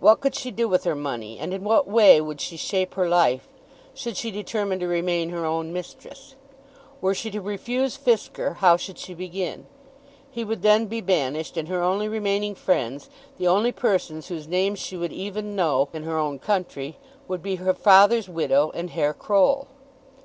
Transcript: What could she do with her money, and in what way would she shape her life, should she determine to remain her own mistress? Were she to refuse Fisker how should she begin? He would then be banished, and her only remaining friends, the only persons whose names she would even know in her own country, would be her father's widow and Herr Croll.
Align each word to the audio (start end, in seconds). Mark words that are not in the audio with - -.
What 0.00 0.18
could 0.20 0.34
she 0.34 0.50
do 0.50 0.66
with 0.68 0.82
her 0.82 0.96
money, 0.96 1.38
and 1.38 1.54
in 1.54 1.62
what 1.62 1.86
way 1.86 2.20
would 2.20 2.40
she 2.40 2.56
shape 2.56 2.94
her 2.94 3.08
life, 3.08 3.46
should 3.94 4.16
she 4.16 4.32
determine 4.32 4.80
to 4.80 4.88
remain 4.88 5.28
her 5.28 5.46
own 5.46 5.72
mistress? 5.72 6.34
Were 7.00 7.14
she 7.14 7.30
to 7.30 7.40
refuse 7.40 7.96
Fisker 7.96 8.54
how 8.56 8.76
should 8.76 8.98
she 8.98 9.14
begin? 9.14 9.66
He 10.28 10.42
would 10.42 10.62
then 10.62 10.86
be 10.86 11.00
banished, 11.00 11.56
and 11.56 11.68
her 11.68 11.84
only 11.84 12.08
remaining 12.08 12.56
friends, 12.56 13.10
the 13.38 13.46
only 13.46 13.70
persons 13.70 14.26
whose 14.26 14.48
names 14.48 14.80
she 14.80 14.96
would 14.96 15.12
even 15.12 15.54
know 15.54 15.88
in 15.92 16.02
her 16.02 16.18
own 16.18 16.40
country, 16.40 16.98
would 17.28 17.40
be 17.40 17.54
her 17.54 17.72
father's 17.72 18.28
widow 18.28 18.72
and 18.74 18.90
Herr 18.90 19.14
Croll. 19.14 19.68